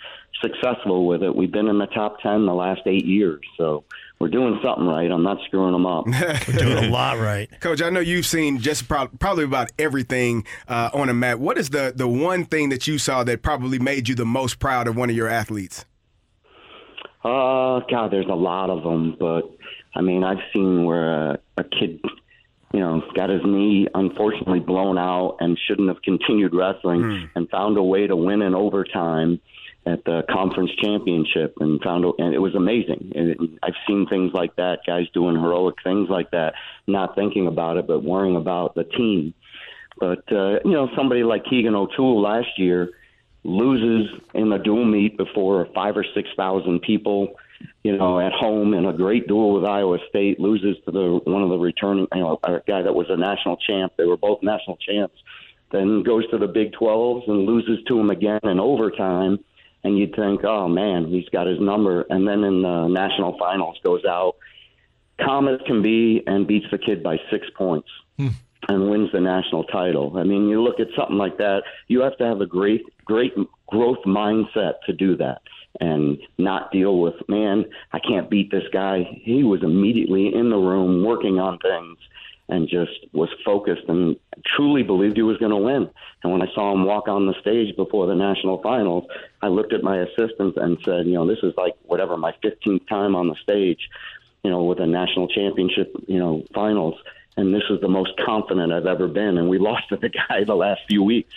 successful 0.42 1.06
with 1.06 1.24
it. 1.24 1.36
We've 1.36 1.52
been 1.52 1.68
in 1.68 1.78
the 1.78 1.88
top 1.88 2.22
ten 2.22 2.46
the 2.46 2.54
last 2.54 2.84
eight 2.86 3.04
years, 3.04 3.42
so 3.58 3.84
we're 4.18 4.30
doing 4.30 4.58
something 4.64 4.88
right. 4.88 5.12
I'm 5.12 5.24
not 5.24 5.40
screwing 5.46 5.74
them 5.74 5.86
up. 5.86 6.06
We're 6.48 6.58
doing 6.58 6.86
a 6.86 6.90
lot 6.90 7.20
right. 7.20 7.50
Coach, 7.60 7.82
I 7.82 7.90
know 7.90 8.00
you've 8.00 8.26
seen 8.26 8.60
just 8.60 8.88
pro- 8.88 9.08
probably 9.08 9.44
about 9.44 9.74
everything 9.78 10.46
uh, 10.70 10.90
on 10.94 11.10
a 11.10 11.14
mat. 11.14 11.42
What 11.42 11.58
is 11.58 11.72
the 11.72 11.92
the 11.94 12.08
one 12.08 12.46
thing 12.46 12.70
that 12.70 12.88
you 12.88 12.98
saw 12.98 13.26
that 13.26 13.42
probably 13.42 13.78
made 13.78 14.08
you 14.08 14.16
the 14.16 14.26
most 14.26 14.58
proud 14.58 14.88
of 14.88 14.96
one 14.96 15.10
of 15.10 15.18
your 15.18 15.28
athletes? 15.28 15.84
Uh, 17.26 17.80
God, 17.90 18.12
there's 18.12 18.28
a 18.30 18.36
lot 18.36 18.70
of 18.70 18.84
them, 18.84 19.16
but 19.20 19.50
I 19.96 20.02
mean, 20.02 20.24
I've 20.24 20.44
seen 20.54 20.86
where 20.86 21.32
a, 21.32 21.40
a 21.58 21.64
kid, 21.64 22.00
you 22.72 22.80
know, 22.80 23.02
got 23.16 23.32
his 23.32 23.42
knee 23.44 23.88
unfortunately 23.96 24.60
blown 24.60 25.00
out 25.00 25.38
and 25.40 25.58
shouldn't 25.68 25.88
have 25.88 26.04
continued 26.04 26.54
wrestling 26.54 27.32
and 27.34 27.50
found 27.50 27.80
a 27.80 27.82
way 27.84 28.06
to 28.06 28.16
win 28.16 28.44
in 28.44 28.54
overtime 28.54 29.42
at 29.88 30.04
the 30.06 30.22
conference 30.30 30.70
championship 30.80 31.56
and 31.60 31.82
found 31.82 32.06
a, 32.06 32.12
and 32.20 32.36
it 32.36 32.40
was 32.40 32.54
amazing. 32.54 33.12
And 33.16 33.30
it, 33.32 33.38
I've 33.64 33.74
seen 33.88 34.06
things 34.08 34.32
like 34.32 34.56
that, 34.58 34.82
guys 34.86 35.08
doing 35.12 35.36
heroic 35.36 35.78
things 35.84 36.10
like 36.10 36.30
that, 36.30 36.54
not 36.86 37.16
thinking 37.16 37.48
about 37.48 37.78
it 37.78 37.88
but 37.88 38.04
worrying 38.04 38.36
about 38.36 38.76
the 38.76 38.84
team. 38.84 39.34
But 40.00 40.32
uh, 40.32 40.60
you 40.64 40.74
know, 40.74 40.90
somebody 40.96 41.24
like 41.24 41.46
Keegan 41.46 41.74
O'Toole 41.74 42.22
last 42.22 42.60
year 42.60 42.92
loses 43.46 44.12
in 44.34 44.52
a 44.52 44.60
dual 44.60 44.86
meet 44.86 45.18
before 45.18 45.68
five 45.74 45.96
or 45.96 46.06
six 46.14 46.28
thousand 46.36 46.82
people, 46.82 47.36
you 47.84 47.96
know, 47.96 48.20
at 48.20 48.34
home 48.34 48.74
in 48.74 48.86
a 48.86 48.94
great 48.94 49.28
duel 49.28 49.54
with 49.54 49.66
Iowa 49.66 50.00
State, 50.10 50.40
loses 50.40 50.78
to 50.86 50.92
the 50.92 51.20
one 51.24 51.44
of 51.44 51.50
the 51.50 51.58
returning, 51.58 52.08
you 52.14 52.22
know, 52.22 52.40
a 52.44 52.62
guy 52.68 52.82
that 52.82 52.94
was 52.94 53.08
a 53.10 53.18
national 53.18 53.58
champ. 53.58 53.94
They 53.98 54.06
were 54.06 54.18
both 54.18 54.42
national 54.42 54.78
champs. 54.78 55.16
Then 55.72 56.04
goes 56.04 56.30
to 56.32 56.38
the 56.38 56.48
Big 56.48 56.74
12s 56.74 57.28
and 57.28 57.46
loses 57.46 57.84
to 57.88 58.00
him 58.00 58.10
again 58.10 58.40
in 58.44 58.60
overtime. 58.60 59.44
And 59.84 59.98
you'd 59.98 60.16
think, 60.16 60.44
oh 60.44 60.68
man, 60.68 61.06
he's 61.06 61.30
got 61.30 61.48
his 61.48 61.60
number. 61.60 62.06
And 62.10 62.28
then 62.28 62.44
in 62.44 62.62
the 62.64 62.88
national 62.88 63.38
finals 63.38 63.78
goes 63.84 64.04
out, 64.06 64.36
calm 65.22 65.48
as 65.48 65.60
can 65.68 65.84
be, 65.84 66.24
and 66.26 66.48
beats 66.48 66.66
the 66.72 66.80
kid 66.80 67.04
by 67.04 67.18
six 67.30 67.48
points 67.56 67.90
hmm. 68.18 68.30
And 68.68 68.90
wins 68.90 69.12
the 69.12 69.20
national 69.20 69.64
title. 69.66 70.18
I 70.18 70.24
mean, 70.24 70.48
you 70.48 70.62
look 70.62 70.80
at 70.80 70.88
something 70.96 71.18
like 71.18 71.38
that, 71.38 71.64
you 71.88 72.02
have 72.02 72.18
to 72.18 72.26
have 72.26 72.42
a 72.42 72.46
great, 72.46 72.84
great 73.06 73.34
growth 73.68 74.00
mindset 74.06 74.74
to 74.86 74.94
do 74.94 75.16
that 75.18 75.42
and 75.82 76.18
not 76.38 76.72
deal 76.72 77.00
with, 77.00 77.16
man, 77.28 77.66
I 77.92 78.00
can't 78.00 78.30
beat 78.30 78.52
this 78.52 78.64
guy. 78.72 79.20
He 79.24 79.44
was 79.44 79.62
immediately 79.64 80.34
in 80.34 80.50
the 80.50 80.58
room 80.58 81.04
working 81.04 81.40
on 81.40 81.60
things 81.60 81.98
and 82.48 82.70
just 82.70 82.92
was 83.12 83.30
focused 83.44 83.84
and 83.88 84.16
truly 84.56 84.84
believed 84.84 85.18
he 85.18 85.24
was 85.24 85.38
going 85.38 85.52
to 85.52 85.58
win. 85.58 85.90
And 86.24 86.32
when 86.32 86.42
I 86.42 86.54
saw 86.54 86.74
him 86.74 86.86
walk 86.86 87.08
on 87.08 87.26
the 87.26 87.34
stage 87.42 87.76
before 87.76 88.06
the 88.08 88.16
national 88.16 88.62
finals, 88.62 89.06
I 89.42 89.48
looked 89.48 89.74
at 89.74 89.84
my 89.84 89.98
assistants 89.98 90.58
and 90.58 90.78
said, 90.86 91.08
you 91.08 91.14
know, 91.14 91.28
this 91.28 91.40
is 91.44 91.54
like 91.58 91.74
whatever 91.84 92.18
my 92.18 92.34
15th 92.44 92.88
time 92.88 93.16
on 93.16 93.28
the 93.28 93.36
stage, 93.42 93.90
you 94.44 94.52
know, 94.52 94.64
with 94.64 94.80
a 94.80 94.86
national 94.86 95.28
championship, 95.28 95.92
you 96.08 96.20
know, 96.20 96.44
finals 96.54 96.96
and 97.38 97.54
this 97.54 97.64
is 97.70 97.82
the 97.82 97.88
most 97.88 98.12
confident 98.26 98.72
I've 98.72 98.86
ever 98.86 99.08
been. 99.08 99.38
And 99.38 99.50
we 99.50 99.60
lost 99.60 99.90
to 99.90 99.98
the 99.98 100.10
guy 100.30 100.44
the 100.46 100.56
last 100.56 100.82
few 100.88 101.04
weeks, 101.04 101.34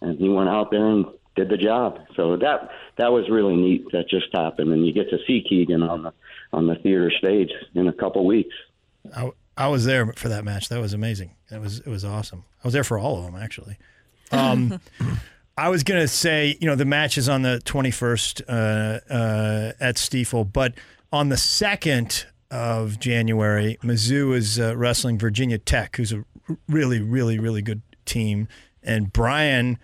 and 0.00 0.18
he 0.18 0.28
went 0.28 0.48
out 0.48 0.70
there 0.70 0.86
and 0.86 1.06
did 1.36 1.48
the 1.48 1.56
job. 1.56 2.00
So 2.16 2.36
that 2.36 2.70
that 2.96 3.12
was 3.12 3.28
really 3.30 3.56
neat. 3.56 3.86
That 3.92 4.08
just 4.08 4.26
happened, 4.32 4.72
and 4.72 4.86
you 4.86 4.92
get 4.92 5.08
to 5.10 5.18
see 5.26 5.44
Keegan 5.48 5.82
on 5.82 6.02
the 6.02 6.12
on 6.52 6.66
the 6.66 6.76
theater 6.76 7.10
stage 7.16 7.50
in 7.74 7.88
a 7.88 7.92
couple 7.92 8.26
weeks. 8.26 8.54
I, 9.14 9.30
I 9.56 9.68
was 9.68 9.84
there 9.84 10.12
for 10.14 10.28
that 10.28 10.44
match. 10.44 10.68
That 10.68 10.80
was 10.80 10.92
amazing. 10.92 11.32
It 11.50 11.60
was 11.60 11.80
it 11.80 11.88
was 11.88 12.04
awesome. 12.04 12.44
I 12.62 12.66
was 12.66 12.74
there 12.74 12.84
for 12.84 12.98
all 12.98 13.18
of 13.18 13.24
them 13.24 13.40
actually. 13.40 13.78
Um, 14.32 14.80
I 15.56 15.70
was 15.70 15.82
gonna 15.82 16.08
say, 16.08 16.56
you 16.60 16.68
know, 16.68 16.76
the 16.76 16.84
match 16.84 17.18
is 17.18 17.28
on 17.28 17.42
the 17.42 17.60
21st 17.64 18.42
uh, 18.48 19.12
uh, 19.12 19.72
at 19.80 19.96
Stifel, 19.96 20.50
but 20.50 20.74
on 21.12 21.30
the 21.30 21.36
second 21.36 22.26
of 22.50 22.98
January, 22.98 23.78
Mizzou 23.82 24.34
is 24.34 24.58
uh, 24.58 24.76
wrestling 24.76 25.18
Virginia 25.18 25.58
Tech, 25.58 25.96
who's 25.96 26.12
a 26.12 26.24
really, 26.68 27.00
really, 27.00 27.38
really 27.38 27.62
good 27.62 27.82
team, 28.04 28.48
and 28.82 29.12
Brian 29.12 29.78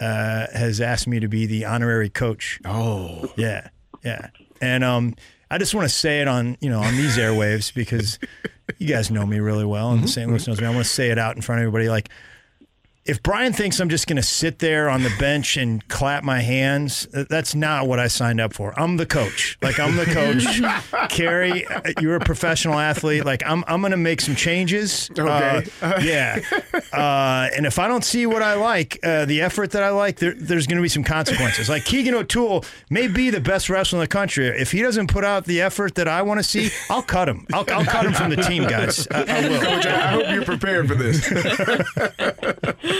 uh, 0.00 0.46
has 0.52 0.80
asked 0.80 1.06
me 1.06 1.20
to 1.20 1.28
be 1.28 1.46
the 1.46 1.64
honorary 1.64 2.10
coach. 2.10 2.60
Oh, 2.64 3.32
Yeah, 3.36 3.68
yeah. 4.04 4.28
And 4.60 4.84
um, 4.84 5.14
I 5.50 5.58
just 5.58 5.74
want 5.74 5.88
to 5.88 5.94
say 5.94 6.20
it 6.20 6.28
on 6.28 6.56
you 6.60 6.68
know 6.68 6.80
on 6.80 6.96
these 6.96 7.16
airwaves 7.16 7.72
because 7.74 8.18
you 8.78 8.86
guys 8.86 9.10
know 9.10 9.26
me 9.26 9.40
really 9.40 9.64
well, 9.64 9.90
and 9.92 10.04
the 10.04 10.08
St. 10.08 10.28
Louis 10.28 10.46
knows 10.46 10.60
me. 10.60 10.66
I 10.66 10.70
want 10.70 10.84
to 10.84 10.90
say 10.90 11.10
it 11.10 11.18
out 11.18 11.36
in 11.36 11.42
front 11.42 11.60
of 11.60 11.66
everybody. 11.66 11.88
Like, 11.88 12.10
if 13.10 13.20
Brian 13.24 13.52
thinks 13.52 13.80
I'm 13.80 13.88
just 13.88 14.06
going 14.06 14.18
to 14.18 14.22
sit 14.22 14.60
there 14.60 14.88
on 14.88 15.02
the 15.02 15.10
bench 15.18 15.56
and 15.56 15.86
clap 15.88 16.22
my 16.22 16.40
hands, 16.42 17.08
uh, 17.12 17.24
that's 17.28 17.56
not 17.56 17.88
what 17.88 17.98
I 17.98 18.06
signed 18.06 18.40
up 18.40 18.54
for. 18.54 18.72
I'm 18.78 18.98
the 18.98 19.04
coach. 19.06 19.58
Like 19.60 19.80
I'm 19.80 19.96
the 19.96 20.04
coach. 20.04 21.08
Carrie, 21.10 21.66
uh, 21.66 21.92
you're 22.00 22.14
a 22.14 22.20
professional 22.20 22.78
athlete. 22.78 23.24
Like 23.24 23.42
I'm, 23.44 23.64
I'm 23.66 23.80
going 23.80 23.90
to 23.90 23.96
make 23.96 24.20
some 24.20 24.36
changes. 24.36 25.10
Okay. 25.10 25.66
Uh, 25.82 26.00
yeah. 26.00 26.40
Uh, 26.92 27.48
and 27.56 27.66
if 27.66 27.80
I 27.80 27.88
don't 27.88 28.04
see 28.04 28.26
what 28.26 28.42
I 28.42 28.54
like, 28.54 29.00
uh, 29.02 29.24
the 29.24 29.42
effort 29.42 29.72
that 29.72 29.82
I 29.82 29.90
like, 29.90 30.20
there, 30.20 30.34
there's 30.34 30.68
going 30.68 30.78
to 30.78 30.82
be 30.82 30.88
some 30.88 31.02
consequences. 31.02 31.68
Like 31.68 31.84
Keegan 31.84 32.14
O'Toole 32.14 32.64
may 32.90 33.08
be 33.08 33.30
the 33.30 33.40
best 33.40 33.68
wrestler 33.68 33.98
in 33.98 34.00
the 34.04 34.08
country. 34.08 34.46
If 34.46 34.70
he 34.70 34.82
doesn't 34.82 35.08
put 35.08 35.24
out 35.24 35.46
the 35.46 35.62
effort 35.62 35.96
that 35.96 36.06
I 36.06 36.22
want 36.22 36.38
to 36.38 36.44
see, 36.44 36.70
I'll 36.88 37.02
cut 37.02 37.28
him. 37.28 37.44
I'll, 37.52 37.64
I'll 37.72 37.84
cut 37.84 38.06
him 38.06 38.12
from 38.12 38.30
the 38.30 38.36
team, 38.36 38.68
guys. 38.68 39.08
I, 39.10 39.24
I 39.24 39.48
will. 39.48 39.60
Coach, 39.60 39.86
I 39.86 40.06
hope 40.12 40.30
you're 40.30 40.44
prepared 40.44 40.86
for 40.86 40.94
this. 40.94 41.28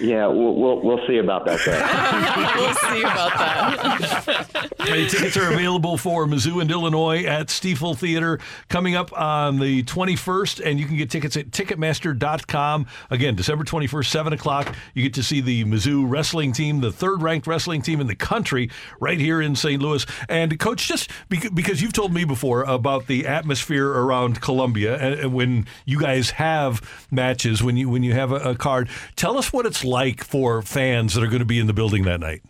Yeah, 0.00 0.26
we'll 0.26 0.54
we'll, 0.54 0.80
we'll 0.80 1.06
see 1.06 1.18
about 1.18 1.46
that. 1.46 1.60
We'll 2.52 2.74
see 2.74 3.00
about 3.00 3.32
that. 3.38 4.68
Hey, 4.82 5.06
tickets 5.08 5.36
are 5.36 5.52
available 5.52 5.96
for 5.96 6.26
Mizzou 6.26 6.60
and 6.60 6.68
Illinois 6.70 7.24
at 7.24 7.46
Stifel 7.46 7.96
Theater 7.96 8.40
coming 8.68 8.96
up 8.96 9.16
on 9.18 9.60
the 9.60 9.84
21st, 9.84 10.60
and 10.64 10.80
you 10.80 10.86
can 10.86 10.96
get 10.96 11.08
tickets 11.08 11.36
at 11.36 11.50
Ticketmaster.com. 11.50 12.86
Again, 13.10 13.36
December 13.36 13.64
21st, 13.64 14.06
7 14.06 14.32
o'clock. 14.32 14.74
You 14.94 15.04
get 15.04 15.14
to 15.14 15.22
see 15.22 15.40
the 15.40 15.64
Mizzou 15.64 16.04
wrestling 16.08 16.52
team, 16.52 16.80
the 16.80 16.90
third 16.90 17.22
ranked 17.22 17.46
wrestling 17.46 17.80
team 17.80 18.00
in 18.00 18.08
the 18.08 18.16
country, 18.16 18.70
right 19.00 19.20
here 19.20 19.40
in 19.40 19.54
St. 19.54 19.80
Louis. 19.80 20.04
And, 20.28 20.58
Coach, 20.58 20.88
just 20.88 21.08
because 21.28 21.80
you've 21.80 21.92
told 21.92 22.12
me 22.12 22.24
before 22.24 22.64
about 22.64 23.06
the 23.06 23.26
atmosphere 23.26 23.88
around 23.88 24.40
Columbia 24.40 24.96
and, 24.98 25.14
and 25.14 25.32
when 25.32 25.66
you 25.84 26.00
guys 26.00 26.30
have 26.30 27.06
matches, 27.10 27.62
when 27.62 27.76
you, 27.76 27.88
when 27.88 28.02
you 28.02 28.14
have 28.14 28.32
a, 28.32 28.50
a 28.50 28.54
card, 28.56 28.88
tell 29.16 29.38
us 29.38 29.52
what 29.52 29.61
it's 29.66 29.84
like 29.84 30.24
for 30.24 30.62
fans 30.62 31.14
that 31.14 31.22
are 31.22 31.28
going 31.28 31.40
to 31.40 31.44
be 31.44 31.58
in 31.58 31.66
the 31.66 31.72
building 31.72 32.04
that 32.04 32.20
night. 32.20 32.42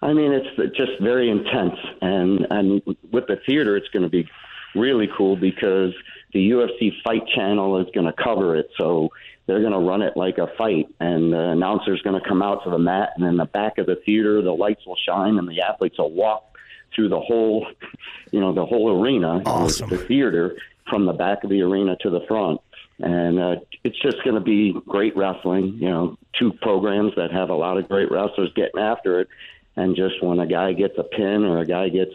I 0.00 0.12
mean, 0.12 0.32
it's 0.32 0.76
just 0.76 0.92
very 1.00 1.30
intense, 1.30 1.78
and 2.00 2.46
and 2.50 2.82
with 3.12 3.26
the 3.28 3.36
theater, 3.46 3.76
it's 3.76 3.88
going 3.88 4.02
to 4.02 4.08
be 4.08 4.28
really 4.74 5.08
cool 5.16 5.36
because 5.36 5.92
the 6.32 6.50
UFC 6.50 6.90
Fight 7.04 7.22
Channel 7.28 7.78
is 7.80 7.86
going 7.94 8.06
to 8.06 8.12
cover 8.12 8.56
it, 8.56 8.68
so 8.78 9.10
they're 9.46 9.60
going 9.60 9.72
to 9.72 9.78
run 9.78 10.02
it 10.02 10.16
like 10.16 10.38
a 10.38 10.48
fight, 10.58 10.88
and 10.98 11.32
the 11.32 11.50
announcer's 11.50 12.02
going 12.02 12.20
to 12.20 12.28
come 12.28 12.42
out 12.42 12.64
to 12.64 12.70
the 12.70 12.78
mat, 12.78 13.10
and 13.16 13.24
in 13.24 13.36
the 13.36 13.44
back 13.44 13.78
of 13.78 13.86
the 13.86 13.96
theater, 14.04 14.42
the 14.42 14.50
lights 14.52 14.84
will 14.86 14.96
shine, 15.06 15.38
and 15.38 15.46
the 15.48 15.60
athletes 15.60 15.98
will 15.98 16.10
walk 16.10 16.56
through 16.94 17.08
the 17.08 17.20
whole, 17.20 17.66
you 18.32 18.40
know, 18.40 18.52
the 18.52 18.64
whole 18.66 19.00
arena, 19.00 19.40
Awesome. 19.46 19.88
the 19.90 19.98
theater, 19.98 20.56
from 20.90 21.06
the 21.06 21.12
back 21.12 21.44
of 21.44 21.50
the 21.50 21.60
arena 21.62 21.96
to 22.00 22.10
the 22.10 22.20
front. 22.26 22.60
And 22.98 23.38
uh, 23.38 23.56
it's 23.84 24.00
just 24.00 24.22
going 24.24 24.34
to 24.34 24.40
be 24.40 24.74
great 24.86 25.16
wrestling. 25.16 25.78
You 25.80 25.88
know, 25.88 26.18
two 26.38 26.52
programs 26.62 27.12
that 27.16 27.32
have 27.32 27.50
a 27.50 27.54
lot 27.54 27.78
of 27.78 27.88
great 27.88 28.10
wrestlers 28.10 28.52
getting 28.54 28.80
after 28.80 29.20
it. 29.20 29.28
And 29.76 29.96
just 29.96 30.22
when 30.22 30.38
a 30.38 30.46
guy 30.46 30.72
gets 30.72 30.94
a 30.98 31.02
pin 31.02 31.44
or 31.44 31.58
a 31.58 31.66
guy 31.66 31.88
gets 31.88 32.12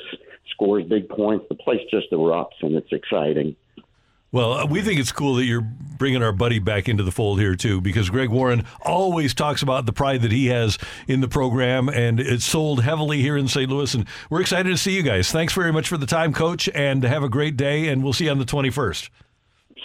scores 0.51 0.85
big 0.85 1.09
points, 1.09 1.45
the 1.49 1.55
place 1.55 1.81
just 1.91 2.11
erupts 2.11 2.61
and 2.61 2.75
it's 2.75 2.91
exciting. 2.91 3.55
Well, 4.31 4.53
uh, 4.53 4.65
we 4.65 4.81
think 4.81 4.99
it's 4.99 5.13
cool 5.13 5.35
that 5.35 5.45
you're 5.45 5.61
bringing 5.61 6.21
our 6.21 6.33
buddy 6.33 6.59
back 6.59 6.89
into 6.89 7.01
the 7.01 7.13
fold 7.13 7.39
here 7.39 7.55
too, 7.55 7.79
because 7.79 8.09
Greg 8.09 8.29
Warren 8.29 8.65
always 8.81 9.33
talks 9.33 9.61
about 9.61 9.85
the 9.85 9.93
pride 9.93 10.21
that 10.23 10.33
he 10.33 10.47
has 10.47 10.77
in 11.07 11.21
the 11.21 11.29
program, 11.29 11.87
and 11.87 12.19
it's 12.19 12.43
sold 12.43 12.83
heavily 12.83 13.21
here 13.21 13.37
in 13.37 13.47
St. 13.47 13.69
Louis. 13.69 13.93
And 13.93 14.05
we're 14.29 14.41
excited 14.41 14.69
to 14.69 14.77
see 14.77 14.95
you 14.95 15.01
guys. 15.01 15.31
Thanks 15.31 15.53
very 15.53 15.71
much 15.71 15.87
for 15.87 15.97
the 15.97 16.05
time, 16.05 16.33
Coach, 16.33 16.67
and 16.75 17.03
have 17.03 17.23
a 17.23 17.29
great 17.29 17.55
day. 17.55 17.87
And 17.87 18.03
we'll 18.03 18.13
see 18.13 18.25
you 18.25 18.31
on 18.31 18.37
the 18.37 18.45
21st. 18.45 19.09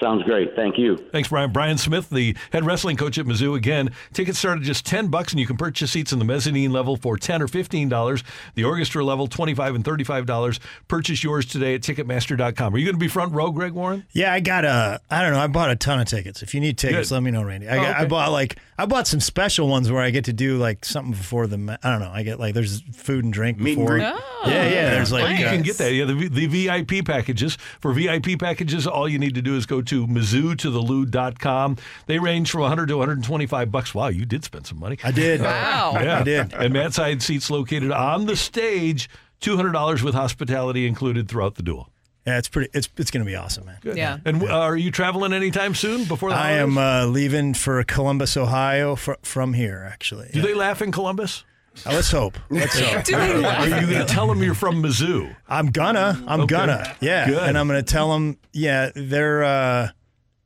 Sounds 0.03 0.25
great. 0.25 0.57
Thank 0.57 0.79
you. 0.79 0.97
Thanks, 1.13 1.29
Brian. 1.29 1.53
Brian 1.53 1.79
Smith, 1.79 2.11
the 2.11 2.37
head 2.53 2.65
wrestling 2.67 2.97
coach 2.97 3.19
at 3.19 3.25
Mizzou. 3.27 3.57
Again, 3.57 3.91
tickets 4.13 4.39
start 4.39 4.59
at 4.59 4.65
just 4.65 4.85
ten 4.85 5.07
bucks, 5.07 5.33
and 5.33 5.39
you 5.39 5.47
can 5.47 5.57
purchase 5.57 5.93
seats 5.93 6.13
in 6.13 6.19
the 6.19 6.25
mezzanine 6.25 6.73
level 6.73 6.97
for 6.97 7.17
ten 7.17 7.41
or 7.41 7.47
fifteen 7.47 7.89
dollars. 7.89 8.25
The 8.57 8.65
orchestra 8.65 9.05
level, 9.05 9.29
twenty-five 9.29 9.75
and 9.77 9.85
thirty-five 9.85 10.27
dollars. 10.27 10.59
Purchase 10.89 11.23
yours 11.23 11.47
today 11.47 11.75
at 11.77 11.83
Ticketmaster.com. 11.83 12.75
Are 12.75 12.79
you 12.79 12.85
going 12.85 12.95
to 12.97 12.99
be 12.99 13.07
front 13.09 13.33
row, 13.33 13.51
Greg 13.53 13.73
Warren? 13.73 14.05
Yeah, 14.11 14.33
I 14.33 14.41
got 14.41 14.65
a. 14.65 15.01
I 15.11 15.23
don't 15.23 15.33
know. 15.33 15.39
I 15.41 15.47
bought 15.47 15.71
a 15.71 15.77
ton 15.77 16.01
of 16.01 16.09
tickets. 16.09 16.43
If 16.43 16.53
you 16.55 16.61
need 16.61 16.79
tickets, 16.79 17.11
Good. 17.11 17.15
let 17.15 17.23
me 17.23 17.31
know, 17.31 17.45
Randy. 17.45 17.69
I, 17.69 17.79
Oh, 17.79 17.83
got, 17.83 17.97
I 17.97 18.05
oh, 18.05 18.09
bought 18.09 18.33
like 18.33 18.59
I 18.83 18.87
bought 18.87 19.07
some 19.07 19.21
special 19.21 19.69
ones 19.69 19.93
where 19.93 20.03
I 20.03 20.11
get 20.11 20.25
to 20.25 20.33
do 20.33 20.59
like 20.59 20.85
something 20.85 21.13
before 21.13 21.47
the. 21.47 21.57
ma- 21.57 21.77
I 21.85 21.91
don't 21.91 22.01
know. 22.01 22.11
I 22.13 22.25
get 22.25 22.41
like 22.41 22.53
there's 22.53 22.81
food 22.93 23.23
and 23.25 23.33
drink 23.33 23.59
Meet 23.59 23.79
and 23.79 23.87
before. 23.87 23.99
greet. 23.99 24.05
Oh. 24.07 24.43
Yeah, 24.47 24.65
yeah. 24.69 24.91
There's 24.91 25.13
Well, 25.13 25.23
like 25.23 25.39
you 25.39 25.47
uh, 25.47 25.51
can 25.51 25.63
get 25.63 25.79
that. 25.79 25.93
Yeah, 25.93 26.05
the, 26.05 26.29
the 26.29 26.47
VIP 26.47 27.05
packages. 27.07 27.57
For 27.81 27.93
VIP 27.93 28.41
packages, 28.41 28.89
all 28.89 29.09
you 29.09 29.21
need 29.21 29.37
to 29.37 29.43
do 29.43 29.55
is 29.57 29.67
go 29.67 29.83
to 29.83 30.07
mizzou 30.09 30.59
to 30.59 30.69
the 30.71 30.81
loo.com. 30.81 31.77
They 32.07 32.19
range 32.19 32.51
from 32.51 32.63
100 32.63 32.89
to 32.89 32.97
125 32.97 33.71
bucks. 33.71 33.95
Wow, 33.95 34.09
you 34.09 34.25
did 34.27 34.43
spend 34.43 34.67
some 34.67 34.81
money. 34.81 34.99
I 35.05 35.13
did. 35.13 35.41
Wow. 35.53 35.93
Yeah. 35.95 36.19
I 36.19 36.23
did. 36.25 36.53
And 36.53 36.73
mat 36.73 36.93
side 36.93 37.23
seats 37.23 37.51
located 37.51 37.93
on 37.93 38.27
the 38.27 38.35
stage, 38.37 39.09
$200 39.43 40.03
with 40.03 40.15
hospitality 40.15 40.87
included 40.89 41.29
throughout 41.29 41.55
the 41.55 41.63
duel. 41.63 41.89
Yeah, 42.27 42.39
it's 42.39 42.49
pretty. 42.49 42.71
It's 42.73 42.89
it's 42.97 43.11
gonna 43.11 43.25
be 43.25 43.35
awesome, 43.35 43.67
man. 43.67 43.79
Yeah. 43.83 44.19
And 44.25 44.43
uh, 44.45 44.47
are 44.61 44.77
you 44.77 44.91
traveling 44.93 45.33
anytime 45.33 45.75
soon 45.75 46.05
before 46.05 46.31
the 46.31 46.37
I 46.37 46.53
am 46.53 46.79
uh, 46.79 47.07
leaving 47.07 47.53
for 47.55 47.83
Columbus, 47.85 48.37
Ohio, 48.37 48.95
fr- 48.95 49.15
from 49.23 49.55
here. 49.55 49.87
Actually, 49.91 50.31
Do 50.33 50.41
they 50.41 50.55
laugh 50.55 50.83
in 50.83 50.93
Columbus? 50.93 51.45
Uh, 51.87 51.91
let's 51.95 52.11
hope. 52.13 52.39
Let's 52.51 52.79
hope. 52.81 53.13
Are 53.13 53.67
you 53.67 53.71
going 53.71 53.89
to 53.89 54.05
tell 54.05 54.27
them 54.29 54.43
you're 54.43 54.55
from 54.55 54.83
Mizzou? 54.83 55.35
I'm 55.49 55.71
gonna. 55.71 56.23
I'm 56.29 56.43
Okay. 56.43 56.55
gonna. 56.55 56.95
Yeah. 57.01 57.27
Good. 57.29 57.43
And 57.49 57.59
I'm 57.59 57.67
gonna 57.67 57.83
tell 57.83 58.13
them. 58.13 58.39
Yeah, 58.53 58.91
they're. 58.95 59.43
Uh, 59.43 59.89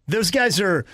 those 0.09 0.31
guys 0.31 0.61
are. 0.61 0.85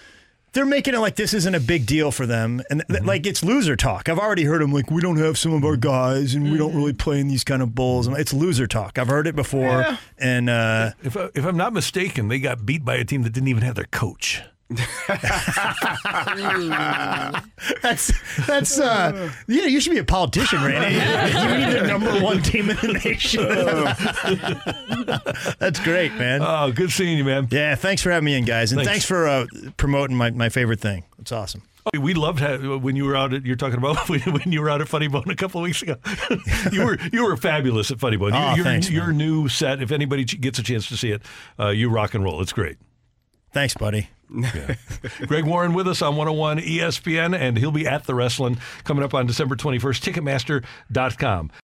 They're 0.53 0.67
making 0.67 0.95
it 0.95 0.99
like 0.99 1.17
this 1.17 1.33
isn't 1.33 1.55
a 1.55 1.61
big 1.61 1.87
deal 1.87 2.11
for 2.13 2.27
them, 2.27 2.61
and 2.69 2.85
th- 2.89 3.03
like 3.05 3.27
it's 3.27 3.43
loser 3.43 3.75
talk. 3.75 4.09
I've 4.11 4.19
already 4.19 4.45
heard 4.45 4.61
them 4.61 4.71
like 4.73 4.91
we 4.91 5.01
don't 5.01 5.17
have 5.17 5.39
some 5.39 5.55
of 5.55 5.65
our 5.65 5.77
guys, 5.77 6.35
and 6.35 6.51
we 6.51 6.59
don't 6.59 6.75
really 6.75 6.93
play 6.93 7.21
in 7.21 7.29
these 7.29 7.43
kind 7.45 7.63
of 7.63 7.75
bowls. 7.75 8.07
It's 8.09 8.35
loser 8.35 8.67
talk. 8.67 8.99
I've 8.99 9.09
heard 9.09 9.27
it 9.27 9.35
before, 9.35 9.87
and 10.19 10.51
uh, 10.51 10.91
If, 11.03 11.17
I, 11.17 11.31
if 11.35 11.45
I'm 11.47 11.57
not 11.57 11.73
mistaken, 11.73 12.29
they 12.29 12.39
got 12.39 12.67
beat 12.67 12.85
by 12.85 12.97
a 12.97 13.05
team 13.05 13.23
that 13.23 13.31
didn't 13.33 13.49
even 13.49 13.63
have 13.63 13.77
their 13.77 13.87
coach. 13.91 14.43
That's 17.83 18.13
that's 18.47 18.79
uh, 18.79 19.31
yeah. 19.47 19.67
You 19.67 19.81
should 19.81 19.93
be 19.93 19.99
a 19.99 20.05
politician, 20.05 20.63
Randy. 20.63 20.95
you 20.95 21.67
need 21.67 21.81
the 21.81 21.87
number 21.87 22.21
one 22.21 22.43
team 22.43 22.71
in 22.71 22.77
the 22.77 23.01
nation. 23.05 23.43
that's 25.59 25.81
great, 25.81 26.15
man. 26.15 26.41
Oh, 26.43 26.73
good 26.73 26.91
seeing 26.91 27.19
you, 27.19 27.25
man. 27.25 27.49
Yeah, 27.51 27.75
thanks 27.75 28.03
for 28.03 28.11
having 28.11 28.27
me 28.27 28.37
in, 28.37 28.45
guys, 28.45 28.73
and 28.73 28.79
Thanks. 28.79 28.91
thanks, 28.91 29.05
for 29.05 29.27
uh, 29.27 29.47
promoting 29.77 30.17
my, 30.17 30.31
my 30.31 30.49
favorite 30.49 30.81
thing. 30.81 31.05
It's 31.19 31.33
awesome. 31.33 31.63
We 31.99 32.15
loved 32.15 32.39
ha- 32.39 32.77
when 32.77 32.95
you 32.95 33.05
were 33.05 33.17
out 33.17 33.35
at. 33.35 33.45
You're 33.45 33.57
talking 33.57 33.79
about 33.79 34.09
when, 34.09 34.21
when 34.21 34.53
you 34.53 34.61
were 34.61 34.71
out 34.71 34.81
at 34.81 34.89
Funny 34.89 35.09
Bone 35.09 35.29
a 35.29 35.35
couple 35.35 35.61
of 35.61 35.65
weeks 35.65 35.83
ago. 35.83 35.97
you 36.71 36.85
were 36.85 36.99
you 37.13 37.25
were 37.25 37.37
fabulous 37.37 37.91
at 37.91 37.99
Funny 37.99 38.17
Bone. 38.17 38.33
Oh, 38.35 38.55
your, 38.55 38.65
thanks, 38.65 38.89
your 38.89 39.09
man. 39.09 39.17
new 39.17 39.49
set. 39.49 39.83
If 39.83 39.91
anybody 39.91 40.25
gets 40.25 40.59
a 40.59 40.63
chance 40.63 40.89
to 40.89 40.97
see 40.97 41.11
it, 41.11 41.23
uh, 41.59 41.69
you 41.69 41.91
rock 41.91 42.15
and 42.15 42.23
roll. 42.23 42.41
It's 42.41 42.53
great. 42.53 42.77
Thanks, 43.53 43.75
buddy. 43.75 44.09
Greg 45.27 45.45
Warren 45.45 45.75
with 45.75 45.87
us 45.87 46.03
on 46.03 46.17
101 46.17 46.59
ESPN, 46.59 47.37
and 47.39 47.59
he'll 47.59 47.71
be 47.71 47.87
at 47.87 48.05
the 48.05 48.15
wrestling 48.15 48.59
coming 48.85 49.05
up 49.05 49.15
on 49.15 49.27
December 49.27 49.57
21st. 49.57 50.13
Ticketmaster.com. 50.13 51.51